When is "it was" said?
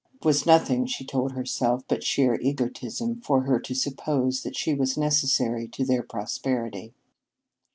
0.15-0.47